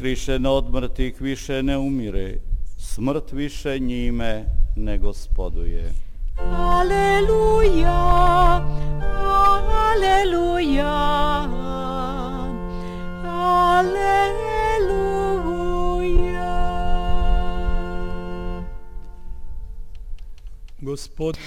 uskrišen 0.00 0.46
od 0.46 0.72
mrtvih 0.72 1.20
više 1.20 1.62
ne 1.62 1.78
umire, 1.78 2.38
smrt 2.78 3.32
više 3.32 3.78
njime 3.78 4.44
ne 4.76 4.98
gospoduje. 4.98 5.92
Aleluja, 6.56 8.00
aleluja, 9.82 10.96
aleluja. 13.24 14.00
Gospod, 20.80 21.38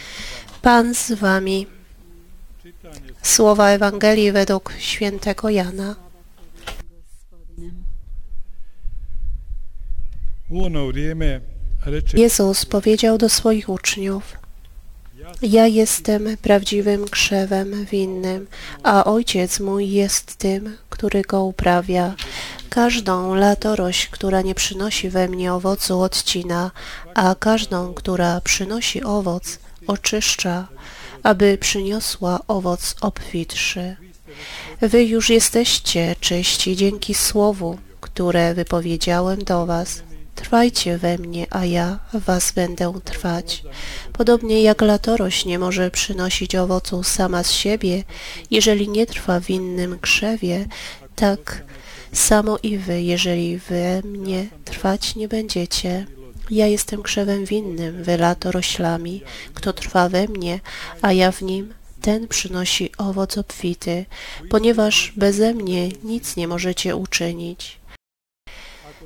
Pan 0.61 0.93
z 0.93 1.11
wami. 1.11 1.65
Słowa 3.21 3.69
Ewangelii 3.69 4.31
według 4.31 4.73
świętego 4.79 5.49
Jana. 5.49 6.02
Jezus 12.13 12.65
powiedział 12.65 13.17
do 13.17 13.29
swoich 13.29 13.69
uczniów, 13.69 14.37
Ja 15.41 15.67
jestem 15.67 16.37
prawdziwym 16.41 17.07
krzewem 17.07 17.85
winnym, 17.85 18.47
a 18.83 19.03
Ojciec 19.03 19.59
mój 19.59 19.89
jest 19.91 20.35
tym, 20.35 20.77
który 20.89 21.21
go 21.21 21.43
uprawia. 21.43 22.15
Każdą 22.69 23.35
latorość, 23.35 24.07
która 24.07 24.41
nie 24.41 24.55
przynosi 24.55 25.09
we 25.09 25.27
mnie 25.27 25.53
owocu, 25.53 26.01
odcina, 26.01 26.71
a 27.15 27.35
każdą, 27.35 27.93
która 27.93 28.41
przynosi 28.41 29.03
owoc, 29.03 29.59
oczyszcza, 29.87 30.67
aby 31.23 31.57
przyniosła 31.57 32.39
owoc 32.47 32.95
obfitszy. 33.01 33.95
Wy 34.81 35.03
już 35.03 35.29
jesteście 35.29 36.15
czyści 36.19 36.75
dzięki 36.75 37.13
słowu, 37.13 37.77
które 38.01 38.53
wypowiedziałem 38.53 39.43
do 39.43 39.65
was. 39.65 40.03
Trwajcie 40.35 40.97
we 40.97 41.17
mnie, 41.17 41.47
a 41.49 41.65
ja 41.65 41.99
was 42.13 42.51
będę 42.51 42.93
trwać. 43.03 43.63
Podobnie 44.13 44.61
jak 44.61 44.81
latorość 44.81 45.45
nie 45.45 45.59
może 45.59 45.91
przynosić 45.91 46.55
owocu 46.55 47.03
sama 47.03 47.43
z 47.43 47.51
siebie, 47.51 48.03
jeżeli 48.51 48.89
nie 48.89 49.05
trwa 49.05 49.39
w 49.39 49.49
innym 49.49 49.99
krzewie, 49.99 50.65
tak 51.15 51.63
samo 52.13 52.57
i 52.63 52.77
wy, 52.77 53.01
jeżeli 53.01 53.57
we 53.57 54.01
mnie 54.01 54.47
trwać 54.65 55.15
nie 55.15 55.27
będziecie. 55.27 56.05
Ja 56.51 56.67
jestem 56.67 57.03
krzewem 57.03 57.45
winnym, 57.45 58.03
wy 58.03 58.17
latoroślami. 58.17 59.21
Kto 59.53 59.73
trwa 59.73 60.09
we 60.09 60.27
mnie, 60.27 60.59
a 61.01 61.13
ja 61.13 61.31
w 61.31 61.41
nim, 61.41 61.73
ten 62.01 62.27
przynosi 62.27 62.91
owoc 62.97 63.37
obfity, 63.37 64.05
ponieważ 64.49 65.13
beze 65.17 65.53
mnie 65.53 65.89
nic 66.03 66.35
nie 66.35 66.47
możecie 66.47 66.95
uczynić. 66.95 67.79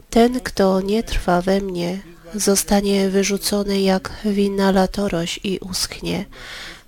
Ten, 0.09 0.39
kto 0.39 0.81
nie 0.81 1.03
trwa 1.03 1.41
we 1.41 1.61
mnie, 1.61 2.01
zostanie 2.35 3.09
wyrzucony 3.09 3.81
jak 3.81 4.11
winna 4.25 4.71
latorość 4.71 5.39
i 5.43 5.59
uschnie. 5.59 6.25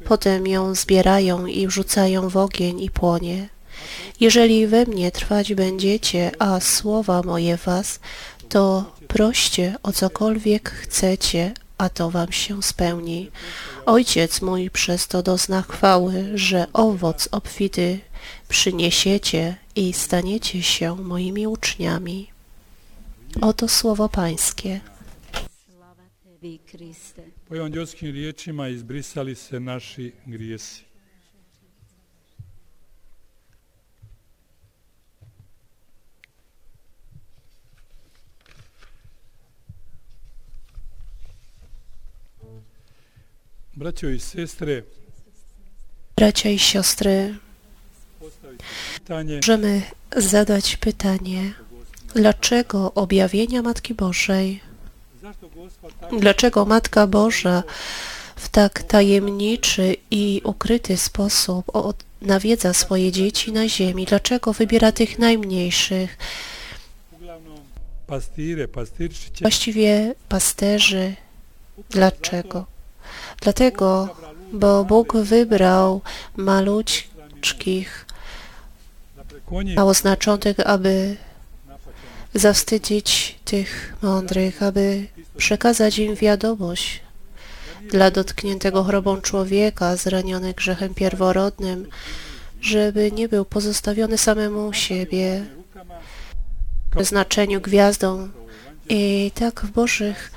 Potem 0.05 0.47
ją 0.47 0.75
zbierają 0.75 1.45
i 1.45 1.67
wrzucają 1.67 2.29
w 2.29 2.37
ogień 2.37 2.81
i 2.81 2.89
płonie. 2.91 3.49
Jeżeli 4.19 4.67
we 4.67 4.85
mnie 4.85 5.11
trwać 5.11 5.53
będziecie, 5.53 6.31
a 6.39 6.59
słowa 6.59 7.21
moje 7.21 7.57
was, 7.57 7.99
to 8.49 8.91
proście 9.07 9.75
o 9.83 9.91
cokolwiek 9.91 10.69
chcecie, 10.69 11.53
a 11.77 11.89
to 11.89 12.09
wam 12.09 12.31
się 12.31 12.63
spełni. 12.63 13.31
Ojciec 13.85 14.41
mój 14.41 14.69
przez 14.69 15.07
to 15.07 15.23
dozna 15.23 15.61
chwały, 15.61 16.31
że 16.35 16.67
owoc 16.73 17.29
obfity 17.31 17.99
przyniesiecie 18.49 19.55
i 19.75 19.93
staniecie 19.93 20.63
się 20.63 20.95
moimi 20.95 21.47
uczniami. 21.47 22.38
Oto 23.41 23.67
słowo 23.67 24.09
Pańskie. 24.09 24.79
Kriste. 26.65 27.21
evanđelskim 27.51 28.11
riječima 28.11 28.67
izbrisali 28.67 29.35
se 29.35 29.59
naši 29.59 30.11
grijesi. 30.25 30.83
Braćo 43.73 44.09
i 44.09 44.19
sestre, 44.19 44.83
Bracia 46.19 46.51
i 46.51 46.59
siostry, 46.59 47.35
możemy 49.09 49.81
zadać 50.15 50.77
pytanie, 50.77 51.53
dlaczego 52.15 52.93
objawienia 52.93 53.61
Matki 53.61 53.93
Bożej, 53.93 54.61
dlaczego 56.19 56.65
Matka 56.65 57.07
Boża 57.07 57.63
w 58.35 58.49
tak 58.49 58.83
tajemniczy 58.83 59.95
i 60.11 60.41
ukryty 60.43 60.97
sposób 60.97 61.65
nawiedza 62.21 62.73
swoje 62.73 63.11
dzieci 63.11 63.51
na 63.51 63.67
ziemi, 63.67 64.05
dlaczego 64.05 64.53
wybiera 64.53 64.91
tych 64.91 65.19
najmniejszych, 65.19 66.17
właściwie 69.41 70.15
pasterzy. 70.29 71.15
Dlaczego? 71.89 72.65
Dlatego, 73.41 74.15
bo 74.53 74.83
Bóg 74.85 75.17
wybrał 75.17 76.01
maluczkich, 76.37 78.05
mało 79.75 79.93
znaczących, 79.93 80.59
aby 80.59 81.17
zawstydzić 82.33 83.39
tych 83.45 83.95
mądrych, 84.01 84.63
aby 84.63 85.05
przekazać 85.37 85.99
im 85.99 86.15
wiadomość 86.15 87.01
dla 87.91 88.11
dotkniętego 88.11 88.83
chorobą 88.83 89.21
człowieka, 89.21 89.95
zraniony 89.95 90.53
grzechem 90.53 90.93
pierworodnym, 90.93 91.87
żeby 92.61 93.11
nie 93.11 93.29
był 93.29 93.45
pozostawiony 93.45 94.17
samemu 94.17 94.73
siebie 94.73 95.45
znaczeniu 96.99 97.61
gwiazdą. 97.61 98.29
I 98.89 99.31
tak 99.35 99.61
w 99.61 99.71
Bożych 99.71 100.31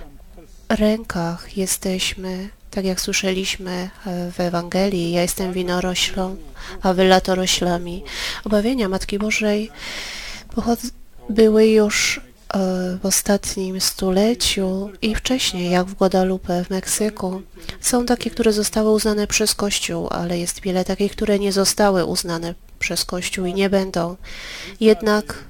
rękach 0.69 1.56
jesteśmy, 1.56 2.48
tak 2.70 2.84
jak 2.84 3.00
słyszeliśmy 3.00 3.91
e, 4.06 4.32
w 4.32 4.41
Ewangelii, 4.41 5.12
ja 5.12 5.22
jestem 5.22 5.52
winoroślą, 5.52 6.36
a 6.82 6.92
wy 6.92 7.04
latoroślami. 7.04 8.04
Obawienia 8.44 8.88
Matki 8.88 9.19
Bożej 9.19 9.70
pochod- 10.54 11.01
były 11.28 11.66
już 11.66 12.20
e, 12.54 12.58
w 13.02 13.06
ostatnim 13.06 13.80
stuleciu 13.80 14.90
i 15.02 15.14
wcześniej, 15.14 15.70
jak 15.70 15.86
w 15.86 15.94
Guadalupe 15.94 16.64
w 16.64 16.70
Meksyku. 16.70 17.42
Są 17.80 18.06
takie, 18.06 18.30
które 18.30 18.52
zostały 18.52 18.90
uznane 18.90 19.26
przez 19.26 19.54
Kościół, 19.54 20.08
ale 20.10 20.38
jest 20.38 20.60
wiele 20.60 20.84
takich, 20.84 21.12
które 21.12 21.38
nie 21.38 21.52
zostały 21.52 22.04
uznane 22.04 22.54
przez 22.78 23.04
Kościół 23.04 23.46
i 23.46 23.54
nie 23.54 23.70
będą. 23.70 24.16
Jednak 24.80 25.44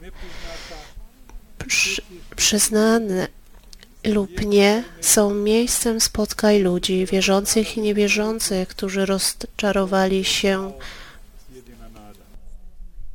przy, 1.66 2.02
przyznane 2.36 3.28
lub 4.04 4.46
nie 4.46 4.84
są 5.00 5.34
miejscem 5.34 6.00
spotkań 6.00 6.58
ludzi, 6.58 7.06
wierzących 7.06 7.76
i 7.76 7.80
niewierzących, 7.80 8.68
którzy 8.68 9.06
rozczarowali 9.06 10.24
się 10.24 10.72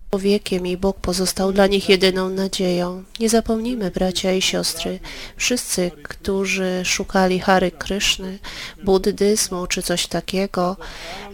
człowiekiem 0.10 0.68
i 0.68 0.78
Bóg 0.78 1.00
pozostał 1.00 1.52
dla 1.54 1.68
nich 1.68 1.90
jedyną 1.90 2.30
nadzieją. 2.30 3.04
Nie 3.20 3.30
zapomnijmy, 3.30 3.92
bracia 3.92 4.32
i 4.32 4.42
siostry, 4.42 5.00
wszyscy, 5.38 5.92
którzy 6.04 6.82
szukali 6.86 7.40
Hary 7.40 7.72
Kryszny, 7.72 8.40
buddyzmu 8.84 9.68
czy 9.68 9.84
coś 9.84 10.08
takiego, 10.08 10.78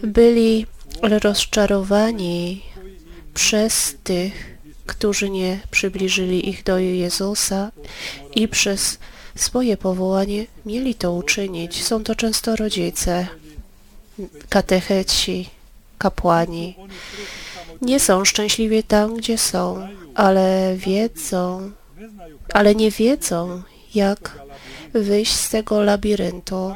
byli 0.02 0.66
rozczarowani 1.02 2.62
przez 3.34 3.94
tych, 4.04 4.56
którzy 4.86 5.30
nie 5.30 5.60
przybliżyli 5.70 6.48
ich 6.48 6.62
do 6.64 6.78
Jezusa 6.78 7.70
i 8.34 8.48
przez 8.48 8.98
swoje 9.34 9.76
powołanie 9.76 10.46
mieli 10.66 10.94
to 10.94 11.12
uczynić. 11.12 11.84
Są 11.84 12.04
to 12.04 12.14
często 12.14 12.56
rodzice, 12.56 13.26
katecheci, 14.48 15.50
kapłani. 15.98 16.76
Nie 17.84 18.00
są 18.00 18.24
szczęśliwi 18.24 18.82
tam, 18.82 19.16
gdzie 19.16 19.38
są, 19.38 19.88
ale 20.14 20.76
wiedzą, 20.76 21.70
ale 22.54 22.74
nie 22.74 22.90
wiedzą, 22.90 23.62
jak 23.94 24.38
wyjść 24.94 25.32
z 25.32 25.48
tego 25.50 25.82
labiryntu. 25.82 26.74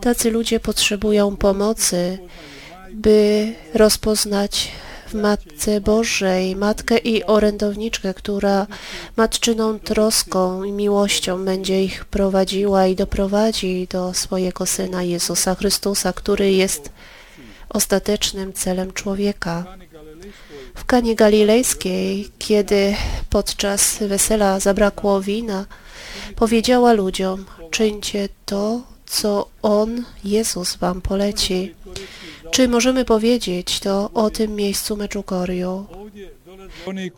Tacy 0.00 0.30
ludzie 0.30 0.60
potrzebują 0.60 1.36
pomocy, 1.36 2.18
by 2.92 3.52
rozpoznać 3.74 4.72
w 5.08 5.14
Matce 5.14 5.80
Bożej 5.80 6.56
Matkę 6.56 6.98
i 6.98 7.24
orędowniczkę, 7.24 8.14
która 8.14 8.66
matczyną 9.16 9.78
troską 9.78 10.64
i 10.64 10.72
miłością 10.72 11.44
będzie 11.44 11.84
ich 11.84 12.04
prowadziła 12.04 12.86
i 12.86 12.96
doprowadzi 12.96 13.88
do 13.90 14.14
swojego 14.14 14.66
Syna 14.66 15.02
Jezusa 15.02 15.54
Chrystusa, 15.54 16.12
który 16.12 16.52
jest 16.52 16.90
ostatecznym 17.68 18.52
celem 18.52 18.92
człowieka. 18.92 19.64
W 20.74 20.84
Kanie 20.84 21.14
Galilejskiej, 21.14 22.28
kiedy 22.38 22.94
podczas 23.30 23.98
wesela 24.00 24.60
zabrakło 24.60 25.20
wina, 25.20 25.66
powiedziała 26.36 26.92
ludziom, 26.92 27.44
czyńcie 27.70 28.28
to, 28.46 28.82
co 29.06 29.48
On, 29.62 30.04
Jezus, 30.24 30.76
wam 30.76 31.00
poleci. 31.00 31.74
Czy 32.50 32.68
możemy 32.68 33.04
powiedzieć 33.04 33.80
to 33.80 34.10
o 34.14 34.30
tym 34.30 34.54
miejscu 34.54 34.98
koji 35.26 35.62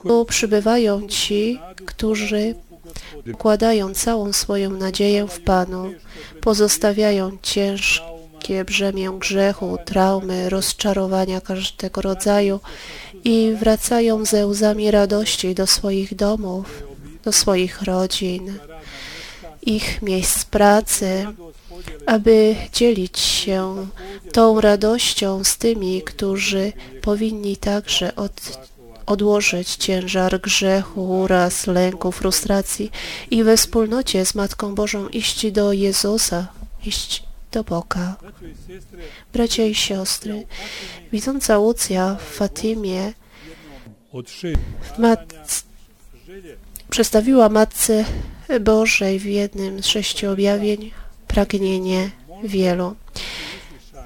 Tu 0.03 0.25
przybywają 0.25 1.09
ci, 1.09 1.61
którzy 1.87 2.55
pokładają 3.33 3.95
całą 3.95 4.33
swoją 4.33 4.71
nadzieję 4.71 5.27
w 5.27 5.41
Panu, 5.41 5.93
pozostawiają 6.41 7.39
ciężkie 7.43 8.18
brzemię 8.67 9.13
grzechu, 9.19 9.79
traumy, 9.85 10.51
rozczarowania 10.51 11.41
każdego 11.41 12.01
rodzaju 12.01 12.61
i 13.25 13.53
wracają 13.61 14.25
ze 14.25 14.47
łzami 14.47 14.91
radości 14.91 15.55
do 15.55 15.67
swoich 15.67 16.15
domów, 16.15 16.83
do 17.25 17.33
swoich 17.33 17.83
rodzin, 17.83 18.59
ich 19.63 20.03
miejsc 20.03 20.45
pracy, 20.45 21.27
aby 22.07 22.57
dzielić 22.73 23.19
się 23.19 23.87
tą 24.33 24.61
radością 24.61 25.45
z 25.45 25.59
tymi, 25.59 26.03
którzy 26.03 26.73
powinni 27.03 27.57
także 27.57 28.17
od, 28.17 28.59
odłożyć 29.07 29.77
ciężar 29.77 30.41
grzechu, 30.41 31.21
uraz, 31.21 31.67
lęku, 31.67 32.13
frustracji 32.13 32.91
i 33.31 33.45
we 33.45 33.57
wspólnocie 33.57 34.27
z 34.27 34.35
Matką 34.35 34.75
Bożą 34.75 35.09
iść 35.09 35.51
do 35.51 35.73
Jezusa, 35.73 36.47
iść 36.85 37.28
do 37.53 37.65
Boga. 37.65 38.17
Bracia 39.33 39.65
i 39.65 39.75
siostry, 39.75 40.47
widząca 41.13 41.59
Łucja 41.59 42.17
w 42.21 42.23
Fatimie 42.23 43.13
mat, 44.99 45.35
przedstawiła 46.91 47.49
Matce 47.49 48.05
Bożej 48.61 49.19
w 49.19 49.25
jednym 49.25 49.83
z 49.83 49.87
sześciu 49.87 50.31
objawień 50.31 50.91
pragnienie 51.27 52.11
wielu. 52.45 52.97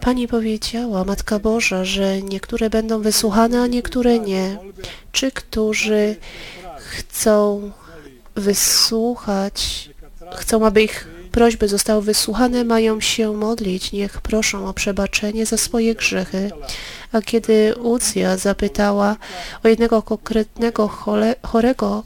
Pani 0.01 0.29
powiedziała, 0.29 1.05
Matka 1.05 1.39
Boża, 1.39 1.85
że 1.85 2.23
niektóre 2.23 2.71
będą 2.71 3.03
wysłuchane, 3.03 3.63
a 3.63 3.67
niektóre 3.67 4.19
nie. 4.19 4.59
Czy 5.13 5.31
którzy 5.31 6.17
chcą 6.79 7.71
wysłuchać, 8.35 9.91
chcą, 10.33 10.67
aby 10.67 10.83
ich 10.83 11.12
prośby 11.33 11.69
zostały 11.69 12.03
wysłuchane, 12.03 12.65
mają 12.65 13.01
się 13.01 13.33
modlić, 13.33 13.93
niech 13.93 14.21
proszą 14.21 14.69
o 14.69 14.73
przebaczenie 14.75 15.47
za 15.47 15.57
swoje 15.57 15.95
grzechy. 15.95 16.51
A 17.13 17.23
kiedy 17.23 17.75
Ucja 17.77 18.37
zapytała 18.37 19.17
o 19.65 19.69
jednego 19.69 20.03
konkretnego 20.03 20.91
chorego, 21.43 22.05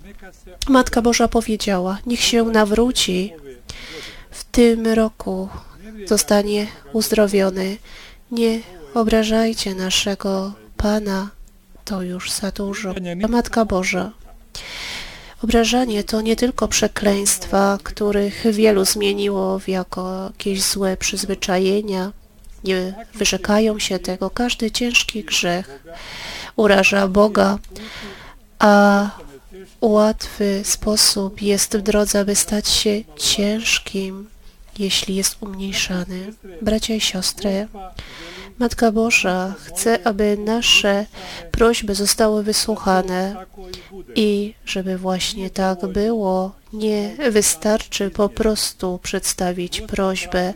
Matka 0.68 1.02
Boża 1.02 1.28
powiedziała, 1.28 1.98
niech 2.06 2.20
się 2.20 2.44
nawróci 2.44 3.32
w 4.30 4.44
tym 4.44 4.86
roku, 4.86 5.48
zostanie 6.06 6.66
uzdrowiony. 6.92 7.76
Nie 8.30 8.60
obrażajcie 8.94 9.74
naszego 9.74 10.52
Pana, 10.76 11.30
to 11.84 12.02
już 12.02 12.32
za 12.32 12.50
dużo. 12.50 12.94
Matka 13.28 13.64
Boża. 13.64 14.12
Obrażanie 15.46 16.04
to 16.04 16.20
nie 16.20 16.36
tylko 16.36 16.68
przekleństwa, 16.68 17.78
których 17.82 18.44
wielu 18.50 18.84
zmieniło 18.84 19.58
w 19.58 19.68
jako 19.68 20.24
jakieś 20.26 20.62
złe 20.62 20.96
przyzwyczajenia. 20.96 22.12
Nie 22.64 22.94
wyrzekają 23.14 23.78
się 23.78 23.98
tego. 23.98 24.30
Każdy 24.30 24.70
ciężki 24.70 25.24
grzech 25.24 25.84
uraża 26.56 27.08
Boga, 27.08 27.58
a 28.58 29.10
łatwy 29.80 30.60
sposób 30.64 31.42
jest 31.42 31.76
w 31.76 31.82
drodze, 31.82 32.20
aby 32.20 32.34
stać 32.34 32.68
się 32.68 33.02
ciężkim, 33.16 34.28
jeśli 34.78 35.14
jest 35.14 35.36
umniejszany. 35.40 36.32
Bracia 36.62 36.94
i 36.94 37.00
siostry, 37.00 37.68
Matka 38.58 38.92
Boża 38.92 39.54
chce, 39.58 40.06
aby 40.06 40.36
nasze 40.36 41.06
prośby 41.50 41.94
zostały 41.94 42.42
wysłuchane 42.42 43.46
i 44.14 44.54
żeby 44.66 44.98
właśnie 44.98 45.50
tak 45.50 45.86
było. 45.86 46.52
Nie 46.72 47.16
wystarczy 47.30 48.10
po 48.10 48.28
prostu 48.28 49.00
przedstawić 49.02 49.80
prośbę. 49.80 50.54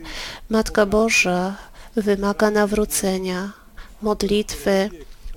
Matka 0.49 0.85
Boża 0.85 1.55
wymaga 1.95 2.51
nawrócenia, 2.51 3.51
modlitwy. 4.01 4.89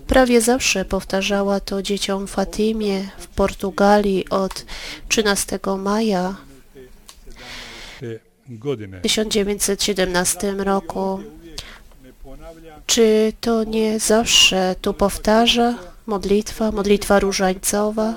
Prawie 0.07 0.41
zawsze 0.41 0.85
powtarzała 0.85 1.61
to 1.61 1.83
dzieciom 1.83 2.27
Fatimie 2.27 3.09
w 3.19 3.27
Portugalii 3.27 4.29
od 4.29 4.65
13 5.09 5.59
maja 5.79 6.37
te 8.01 8.19
godine. 8.49 8.99
w 8.99 9.03
1917 9.03 10.53
roku. 10.53 11.21
Czy 12.87 13.33
to 13.41 13.65
nie 13.65 14.01
zawsze 14.01 14.77
tu 14.83 14.95
powtarza 14.95 15.75
modlitwa, 16.07 16.73
modlitwa 16.73 17.21
różańcowa, 17.21 18.15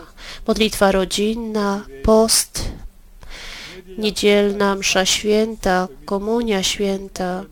modlitwa 0.47 0.91
rodzinna, 0.91 1.85
post, 2.03 2.63
niedzielna 3.97 4.75
msza 4.75 5.05
święta, 5.05 5.87
komunia 6.05 6.63
święta, 6.63 7.43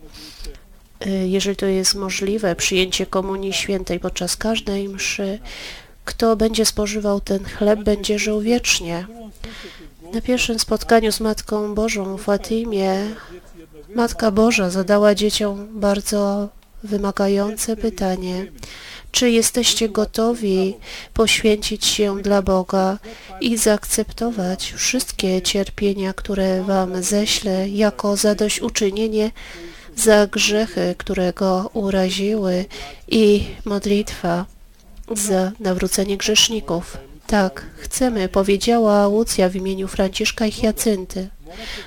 y, 1.05 1.09
jeżeli 1.27 1.55
to 1.55 1.65
jest 1.65 1.95
możliwe, 1.95 2.55
przyjęcie 2.55 3.05
komunii 3.05 3.53
świętej 3.53 3.99
podczas 3.99 4.37
każdej 4.37 4.89
mszy, 4.89 5.39
kto 6.05 6.35
będzie 6.35 6.65
spożywał 6.65 7.21
ten 7.21 7.43
chleb, 7.43 7.83
będzie 7.83 8.19
żył 8.19 8.41
wiecznie. 8.41 9.07
Na 10.13 10.21
pierwszym 10.21 10.59
spotkaniu 10.59 11.11
z 11.11 11.19
Matką 11.19 11.75
Bożą 11.75 12.17
w 12.17 12.21
Fatimie 12.21 13.15
Matka 13.95 14.31
Boża 14.31 14.69
zadała 14.69 15.15
dzieciom 15.15 15.67
bardzo 15.71 16.49
wymagające 16.85 17.75
pytanie. 17.75 18.45
Czy 19.11 19.29
jesteście 19.29 19.89
gotowi 19.89 20.77
poświęcić 21.13 21.85
się 21.85 22.21
dla 22.21 22.41
Boga 22.41 22.97
i 23.41 23.57
zaakceptować 23.57 24.73
wszystkie 24.77 25.41
cierpienia, 25.41 26.13
które 26.13 26.63
Wam 26.63 27.03
ześlę, 27.03 27.69
jako 27.69 28.15
zadośćuczynienie 28.15 29.31
za 29.95 30.27
grzechy, 30.27 30.95
które 30.97 31.33
Go 31.33 31.69
uraziły 31.73 32.65
i 33.07 33.43
modlitwa 33.65 34.45
za 35.11 35.51
nawrócenie 35.59 36.17
grzeszników? 36.17 36.97
Tak, 37.27 37.65
chcemy, 37.77 38.29
powiedziała 38.29 39.07
Łucja 39.07 39.49
w 39.49 39.55
imieniu 39.55 39.87
Franciszka 39.87 40.45
i 40.45 40.51
Hiacynty. 40.51 41.29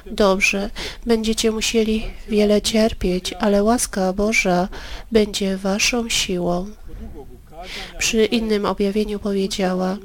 Dobrze, 0.06 0.70
będziecie 1.06 1.50
musieli 1.50 2.06
wiele 2.28 2.62
cierpieć, 2.62 3.32
ale 3.32 3.62
łaska 3.62 4.12
Boża 4.12 4.68
będzie 5.12 5.56
waszą 5.56 6.08
siłą. 6.08 6.66
Przy 7.98 8.24
innym 8.24 8.66
objawieniu 8.66 9.18
powiedziała, 9.18 9.96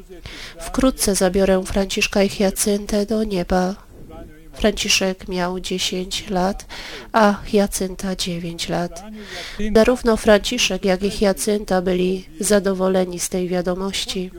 wkrótce 0.59 1.15
zabiorę 1.15 1.63
Franciszka 1.65 2.23
i 2.23 2.29
Hiacyntę 2.29 3.05
do 3.05 3.23
nieba. 3.23 3.75
Franciszek 4.53 5.27
miał 5.27 5.59
10 5.59 6.29
lat, 6.29 6.65
a 7.11 7.35
Hiacynta 7.45 8.15
9 8.15 8.69
lat. 8.69 9.03
Zarówno 9.75 10.17
Franciszek, 10.17 10.85
jak 10.85 11.03
i 11.03 11.09
Hiacynta 11.09 11.81
byli 11.81 12.25
zadowoleni 12.39 13.19
z 13.19 13.29
tej 13.29 13.47
wiadomości. 13.47 14.31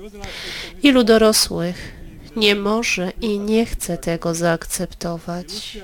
Ilu 0.82 1.04
dorosłych 1.04 2.03
nie 2.36 2.54
może 2.54 3.10
i 3.20 3.38
nie 3.38 3.66
chce 3.66 3.98
tego 3.98 4.34
zaakceptować. 4.34 5.78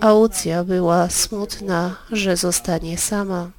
Aucja 0.00 0.64
była 0.64 1.08
smutna, 1.10 1.96
że 2.12 2.36
zostanie 2.36 2.98
sama. 2.98 3.50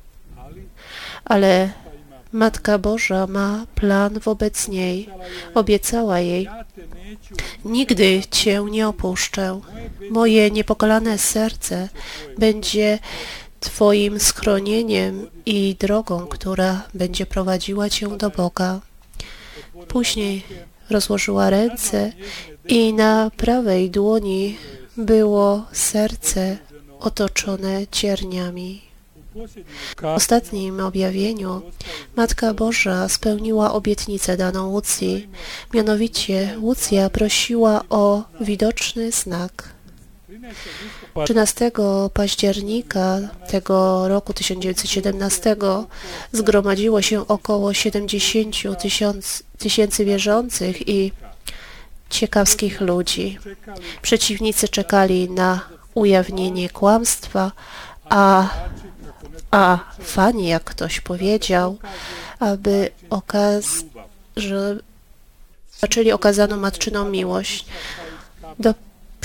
Ale 1.25 1.69
Matka 2.31 2.77
Boża 2.77 3.27
ma 3.27 3.65
plan 3.75 4.19
wobec 4.19 4.67
niej. 4.67 5.09
Obiecała 5.53 6.19
jej, 6.19 6.47
nigdy 7.65 8.21
Cię 8.31 8.65
nie 8.71 8.87
opuszczę. 8.87 9.61
Moje 10.11 10.51
niepokalane 10.51 11.17
serce 11.17 11.89
będzie 12.37 12.99
Twoim 13.59 14.19
schronieniem 14.19 15.29
i 15.45 15.75
drogą, 15.79 16.27
która 16.27 16.81
będzie 16.93 17.25
prowadziła 17.25 17.89
Cię 17.89 18.17
do 18.17 18.29
Boga. 18.29 18.79
Później 19.87 20.43
rozłożyła 20.89 21.49
ręce 21.49 22.11
i 22.67 22.93
na 22.93 23.31
prawej 23.37 23.89
dłoni 23.89 24.57
było 24.97 25.65
serce 25.71 26.57
otoczone 26.99 27.87
cierniami. 27.91 28.81
W 30.01 30.05
ostatnim 30.05 30.79
objawieniu 30.79 31.61
Matka 32.15 32.53
Boża 32.53 33.09
spełniła 33.09 33.73
obietnicę 33.73 34.37
daną 34.37 34.67
Łucji. 34.69 35.27
Mianowicie 35.73 36.57
Łucja 36.61 37.09
prosiła 37.09 37.83
o 37.89 38.23
widoczny 38.41 39.11
znak. 39.11 39.76
13 41.25 41.71
października 42.13 43.19
tego 43.49 44.07
roku 44.07 44.33
1917 44.33 45.55
zgromadziło 46.31 47.01
się 47.01 47.27
około 47.27 47.73
70 47.73 48.55
tysiąc, 48.81 49.43
tysięcy 49.57 50.05
wierzących 50.05 50.89
i 50.89 51.11
ciekawskich 52.09 52.81
ludzi. 52.81 53.37
Przeciwnicy 54.01 54.67
czekali 54.67 55.29
na 55.29 55.59
ujawnienie 55.93 56.69
kłamstwa, 56.69 57.51
a, 58.09 58.49
a 59.51 59.79
fani, 59.99 60.47
jak 60.47 60.63
ktoś 60.63 61.01
powiedział, 61.01 61.77
aby 62.39 62.89
okaz, 63.09 63.65
że 64.35 64.79
zaczęli 65.79 66.11
okazaną 66.11 66.57
matczyną 66.57 67.09
miłość. 67.09 67.65
Do 68.59 68.73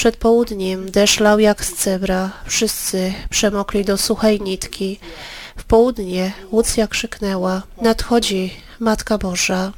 przed 0.02 0.16
południem 0.16 0.90
deszcz 0.90 1.20
lał 1.20 1.38
jak 1.38 1.64
z 1.64 1.72
cebra, 1.74 2.30
wszyscy 2.46 3.14
przemokli 3.30 3.84
do 3.84 3.98
suchej 3.98 4.40
nitki. 4.40 4.98
W 5.56 5.64
południe 5.64 6.32
Łucja 6.52 6.86
krzyknęła, 6.86 7.62
nadchodzi 7.82 8.54
Matka 8.80 9.18
Boża. 9.18 9.72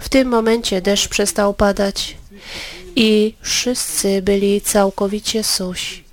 W 0.00 0.08
tym 0.08 0.28
momencie 0.28 0.82
deszcz 0.82 1.08
przestał 1.08 1.54
padać 1.54 2.16
i 2.96 3.34
wszyscy 3.40 4.22
byli 4.22 4.60
całkowicie 4.60 5.44
susi. 5.44 6.04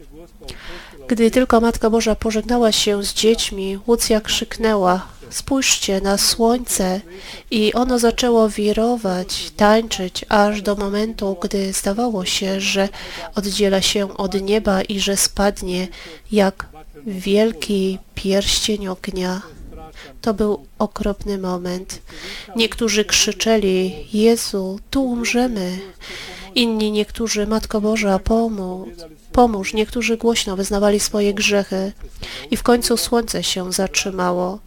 Gdy 1.07 1.31
tylko 1.31 1.62
Matka 1.62 1.89
Boża 1.89 2.15
pożegnała 2.15 2.71
się 2.71 3.03
z 3.03 3.13
dziećmi, 3.13 3.79
Łucja 3.88 4.21
krzyknęła, 4.21 5.07
spójrzcie 5.29 6.01
na 6.01 6.17
słońce 6.17 7.01
i 7.51 7.74
ono 7.74 8.00
zaczęło 8.00 8.50
wirować, 8.50 9.51
tańczyć, 9.51 10.25
aż 10.29 10.62
do 10.62 10.75
momentu, 10.75 11.38
gdy 11.41 11.74
zdawało 11.74 12.25
się, 12.25 12.62
że 12.62 12.89
oddziela 13.36 13.81
się 13.81 14.17
od 14.17 14.41
nieba 14.41 14.81
i 14.81 15.00
że 15.00 15.17
spadnie 15.17 15.88
jak 16.31 16.65
wielki 17.05 18.00
pierścień 18.15 18.88
ognia. 18.88 19.41
To 20.21 20.33
był 20.33 20.65
okropny 20.79 21.38
moment. 21.38 22.01
Niektórzy 22.55 23.05
krzyczeli, 23.05 24.07
Jezu, 24.13 24.79
tu 24.89 25.05
umrzemy. 25.05 25.79
Inni 26.55 26.91
niektórzy, 26.91 27.48
Matko 27.48 27.81
Boża, 27.81 28.19
pomóż, 28.19 28.89
pomóż. 29.31 29.74
Niektórzy 29.74 30.17
głośno 30.17 30.55
wyznawali 30.55 31.00
swoje 31.00 31.33
grzechy. 31.33 31.91
I 32.51 32.57
w 32.57 32.63
końcu 32.63 32.98
słońce 32.98 33.43
się 33.43 33.74
zatrzymało 33.74 34.59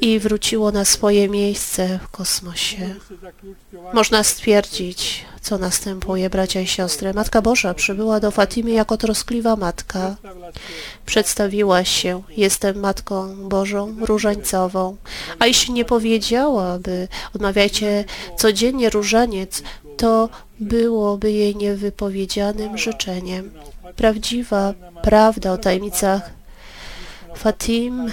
i 0.00 0.18
wróciło 0.18 0.70
na 0.70 0.84
swoje 0.84 1.28
miejsce 1.28 1.98
w 2.04 2.08
kosmosie. 2.08 2.94
Można 3.92 4.22
stwierdzić, 4.22 5.24
co 5.40 5.58
następuje, 5.58 6.30
bracia 6.30 6.60
i 6.60 6.66
siostry. 6.66 7.14
Matka 7.14 7.42
Boża 7.42 7.74
przybyła 7.74 8.20
do 8.20 8.30
Fatimy 8.30 8.70
jako 8.70 8.96
troskliwa 8.96 9.56
matka. 9.56 10.16
Przedstawiła 11.06 11.84
się, 11.84 12.22
jestem 12.36 12.80
Matką 12.80 13.48
Bożą 13.48 13.96
różańcową. 14.00 14.96
A 15.38 15.46
jeśli 15.46 15.74
nie 15.74 15.84
powiedziałaby, 15.84 17.08
odmawiajcie 17.34 18.04
codziennie 18.38 18.90
różaniec, 18.90 19.62
to 19.96 20.28
byłoby 20.60 21.32
jej 21.32 21.56
niewypowiedzianym 21.56 22.78
życzeniem. 22.78 23.50
Prawdziwa 23.96 24.74
prawda 25.02 25.52
o 25.52 25.58
tajemnicach 25.58 26.30
Fatim 27.36 28.12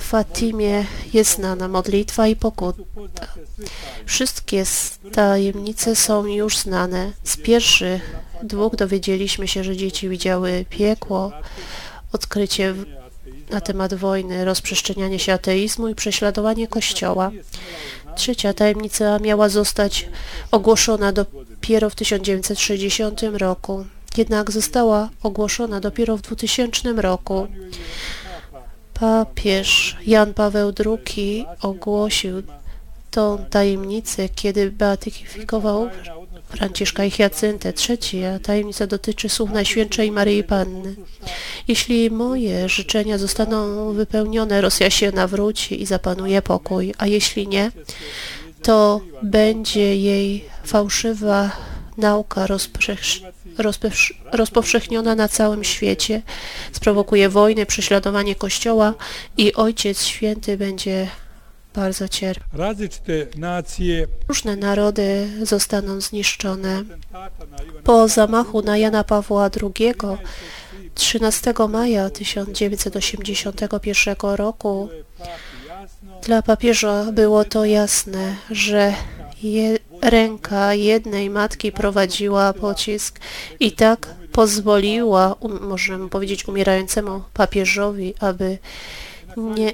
Fatimie 0.00 0.84
jest 1.12 1.34
znana 1.34 1.68
modlitwa 1.68 2.26
i 2.26 2.36
pokuta. 2.36 3.26
Wszystkie 4.06 4.64
tajemnice 5.12 5.96
są 5.96 6.26
już 6.26 6.58
znane. 6.58 7.12
Z 7.24 7.36
pierwszych 7.36 8.16
dwóch 8.42 8.76
dowiedzieliśmy 8.76 9.48
się, 9.48 9.64
że 9.64 9.76
dzieci 9.76 10.08
widziały 10.08 10.64
piekło, 10.70 11.32
odkrycie 12.12 12.74
na 13.50 13.60
temat 13.60 13.94
wojny, 13.94 14.44
rozprzestrzenianie 14.44 15.18
się 15.18 15.32
ateizmu 15.32 15.88
i 15.88 15.94
prześladowanie 15.94 16.68
Kościoła. 16.68 17.30
Trzecia 18.16 18.52
tajemnica 18.52 19.18
miała 19.18 19.48
zostać 19.48 20.08
ogłoszona 20.50 21.12
dopiero 21.12 21.90
w 21.90 21.94
1960 21.94 23.20
roku, 23.32 23.86
jednak 24.16 24.50
została 24.50 25.08
ogłoszona 25.22 25.80
dopiero 25.80 26.16
w 26.16 26.20
2000 26.20 26.92
roku. 26.92 27.46
Papież 29.00 29.96
Jan 30.06 30.34
Paweł 30.34 30.72
II 30.86 31.46
ogłosił 31.60 32.42
tą 33.10 33.44
tajemnicę, 33.50 34.28
kiedy 34.28 34.70
beatyfikował 34.70 35.90
Franciszka 36.48 37.04
i 37.04 37.10
Hiacyntę. 37.10 37.72
Trzecia 37.72 38.38
tajemnica 38.38 38.86
dotyczy 38.86 39.28
słów 39.28 39.50
Najświętszej 39.50 40.10
Maryi 40.10 40.44
Panny. 40.44 40.94
Jeśli 41.68 42.10
moje 42.10 42.68
życzenia 42.68 43.18
zostaną 43.18 43.92
wypełnione, 43.92 44.60
Rosja 44.60 44.90
się 44.90 45.12
nawróci 45.12 45.82
i 45.82 45.86
zapanuje 45.86 46.42
pokój, 46.42 46.94
a 46.98 47.06
jeśli 47.06 47.48
nie, 47.48 47.70
to 48.62 49.00
będzie 49.22 49.96
jej 49.96 50.44
fałszywa 50.64 51.50
nauka 51.98 52.46
rozpowszechniona 54.32 55.14
na 55.14 55.28
całym 55.28 55.64
świecie, 55.64 56.22
sprowokuje 56.72 57.28
wojny, 57.28 57.66
prześladowanie 57.66 58.34
Kościoła 58.34 58.94
i 59.36 59.54
Ojciec 59.54 60.02
Święty 60.02 60.56
będzie 60.56 61.08
bardzo 61.74 62.08
cierpiał. 62.08 62.48
Różne 64.28 64.56
narody 64.56 65.28
zostaną 65.42 66.00
zniszczone. 66.00 66.82
Po 67.84 68.08
zamachu 68.08 68.62
na 68.62 68.78
Jana 68.78 69.04
Pawła 69.04 69.50
II 69.62 69.94
13 70.94 71.54
maja 71.68 72.10
1981 72.10 74.14
roku 74.20 74.88
dla 76.22 76.42
papieża 76.42 77.12
było 77.12 77.44
to 77.44 77.64
jasne, 77.64 78.36
że 78.50 78.94
je, 79.42 79.78
ręka 80.02 80.74
jednej 80.74 81.30
matki 81.30 81.72
prowadziła 81.72 82.52
pocisk 82.52 83.20
i 83.60 83.72
tak 83.72 84.14
pozwoliła, 84.32 85.34
um, 85.40 85.58
możemy 85.60 86.08
powiedzieć, 86.08 86.48
umierającemu 86.48 87.22
papieżowi, 87.34 88.14
aby 88.20 88.58
nie 89.36 89.72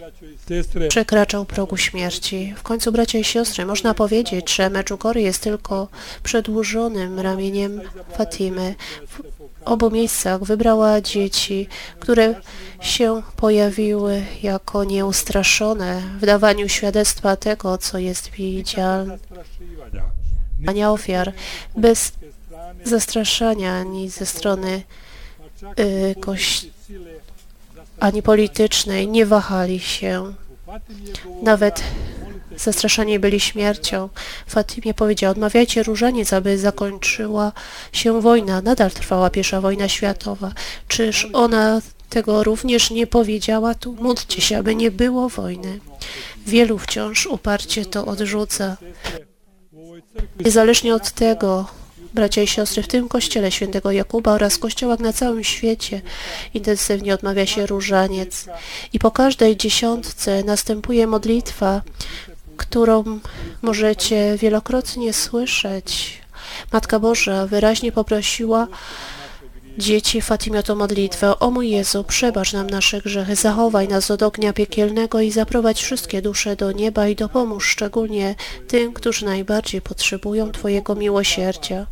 przekraczał 0.88 1.45
progu 1.45 1.76
śmierci. 1.76 2.54
W 2.57 2.62
końcu, 2.62 2.93
bracia 2.93 3.19
i 3.19 3.25
siostry, 3.25 3.66
można 3.66 3.95
powiedzieć, 3.95 4.54
że 4.54 4.71
Medjugorje 4.71 5.23
jest 5.23 5.43
tylko 5.43 5.88
przedłużonym 6.23 7.21
ramieniem 7.21 7.81
Fatimy. 8.16 8.75
W 9.09 9.23
obu 9.64 9.90
miejscach 9.90 10.45
wybrała 10.45 11.00
dzieci, 11.00 11.69
które 12.00 12.35
się 12.81 13.23
pojawiły 13.37 14.23
jako 14.43 14.85
nieustraszone 14.85 16.02
w 16.21 16.26
dawaniu 16.26 16.69
świadectwa 16.69 17.37
tego, 17.37 17.78
co 17.78 17.99
jest 17.99 18.31
widzialne 18.31 19.19
ofiar, 20.87 21.32
bez 21.76 22.12
zastraszania 22.84 23.75
ani 23.75 24.11
ze 24.11 24.26
strony 24.26 24.82
y, 25.80 26.14
ani 28.00 28.23
politycznej, 28.23 29.08
nie 29.08 29.26
wahali 29.26 29.80
się. 29.80 30.34
Nawet 31.42 31.82
zastraszani 32.56 33.18
byli 33.18 33.40
śmiercią. 33.40 34.08
Fatimie 34.46 34.94
powiedział, 34.94 35.32
odmawiajcie 35.32 35.82
różaniec, 35.82 36.32
aby 36.32 36.58
zakończyła 36.58 37.52
się 37.92 38.20
wojna. 38.20 38.61
Nadal 38.61 38.90
trwała 38.90 39.30
pierwsza 39.30 39.61
wojna 39.61 39.88
światowa. 39.88 40.52
Czyż 40.88 41.28
ona 41.32 41.80
tego 42.11 42.44
również 42.44 42.90
nie 42.90 43.06
powiedziała? 43.06 43.75
Tu 43.75 43.92
módlcie 43.92 44.40
się, 44.40 44.58
aby 44.58 44.75
nie 44.75 44.90
było 44.90 45.28
wojny. 45.28 45.80
Wielu 46.46 46.78
wciąż 46.78 47.26
uparcie 47.26 47.87
to 47.87 48.06
odrzuca. 48.06 48.76
Niezależnie 50.44 50.94
od 50.94 51.11
tego, 51.11 51.66
bracia 52.14 52.42
i 52.42 52.47
siostry, 52.47 52.83
w 52.83 52.88
tym 52.88 53.09
kościele 53.09 53.52
świętego 53.52 53.90
Jakuba 53.90 54.33
oraz 54.33 54.59
kościołach 54.59 54.99
na 54.99 55.12
całym 55.12 55.44
świecie 55.44 56.00
intensywnie 56.54 57.14
odmawia 57.14 57.47
się 57.47 57.66
różaniec 57.66 58.47
i 58.92 58.99
po 58.99 59.11
każdej 59.11 59.56
dziesiątce 59.56 60.44
następuje 60.44 61.06
modlitwa, 61.06 61.83
którą 62.56 63.04
możecie 63.62 64.37
wielokrotnie 64.38 65.12
słyszeć. 65.12 66.21
Matka 66.73 67.00
Boża 67.00 67.47
wyraźnie 67.47 67.92
poprosiła 67.92 68.66
Dzieci 69.78 70.23
Fatimie 70.23 70.62
to 70.62 70.75
modlitwę. 70.75 71.38
O 71.38 71.50
mój 71.50 71.71
Jezu, 71.71 72.04
przebacz 72.04 72.52
nam 72.52 72.71
nasze 72.71 73.00
grzechy, 73.00 73.37
zachowaj 73.37 73.88
nas 73.88 74.11
od 74.11 74.23
ognia 74.23 74.52
piekielnego 74.52 75.21
i 75.21 75.31
zaprowadź 75.31 75.83
wszystkie 75.83 76.23
dusze 76.23 76.57
do 76.57 76.73
nieba 76.73 77.09
i 77.09 77.16
dopomóż 77.16 77.69
szczególnie 77.69 78.35
tym, 78.69 78.93
którzy 78.93 79.25
najbardziej 79.25 79.81
potrzebują 79.81 80.52
Twojego 80.52 80.95
miłosierdzia. 80.95 81.87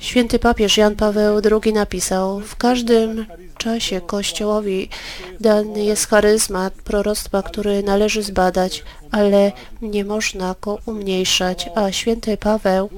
Święty 0.00 0.38
papież 0.38 0.76
Jan 0.76 0.96
Paweł 0.96 1.40
II 1.62 1.72
napisał, 1.72 2.40
w 2.40 2.56
każdym 2.56 3.26
czasie 3.58 4.00
Kościołowi 4.00 4.88
dany 5.40 5.84
jest 5.84 6.08
charyzmat 6.08 6.74
proroctwa, 6.74 7.42
który 7.42 7.82
należy 7.82 8.22
zbadać, 8.22 8.84
ale 9.10 9.52
nie 9.82 10.04
można 10.04 10.54
go 10.60 10.78
umniejszać, 10.86 11.68
a 11.74 11.92
święty 11.92 12.36
Paweł 12.36 12.90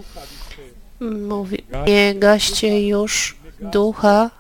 Mówi, 1.00 1.64
nie 1.86 2.14
gaście 2.14 2.86
już 2.86 3.36
ducha, 3.60 4.30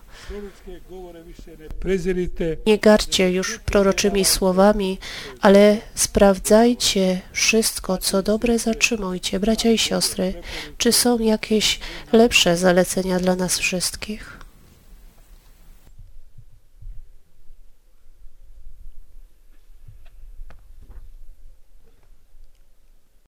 nie 2.66 2.78
garcie 2.78 3.30
już 3.32 3.58
proroczymi 3.58 4.24
słowami, 4.24 4.98
ale 5.40 5.76
sprawdzajcie 5.94 7.20
wszystko, 7.32 7.98
co 7.98 8.22
dobre 8.22 8.58
zatrzymujcie. 8.58 9.40
Bracia 9.40 9.70
i 9.70 9.78
siostry, 9.78 10.34
czy 10.78 10.92
są 10.92 11.18
jakieś 11.18 11.80
lepsze 12.12 12.56
zalecenia 12.56 13.18
dla 13.18 13.36
nas 13.36 13.58
wszystkich? 13.58 14.35